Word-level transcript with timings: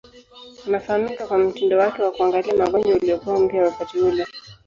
Anafahamika 0.67 1.27
kwa 1.27 1.37
mtindo 1.37 1.77
wake 1.77 2.01
wa 2.03 2.11
kuangalia 2.11 2.55
magonjwa 2.55 2.95
uliokuwa 2.95 3.39
mpya 3.39 3.63
wakati 3.63 3.99
ule. 3.99 4.25